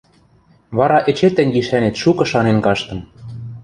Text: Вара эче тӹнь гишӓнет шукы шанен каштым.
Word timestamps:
Вара 0.77 0.99
эче 1.09 1.29
тӹнь 1.35 1.53
гишӓнет 1.55 1.95
шукы 2.01 2.25
шанен 2.31 2.57
каштым. 2.65 2.99